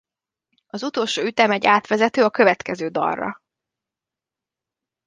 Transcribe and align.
Az 0.67 0.83
utolsó 0.83 1.21
ütem 1.21 1.51
egy 1.51 1.65
átvezető 1.65 2.23
a 2.23 2.29
következő 2.29 2.87
dalra. 2.87 3.41